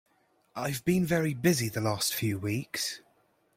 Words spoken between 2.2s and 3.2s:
weeks.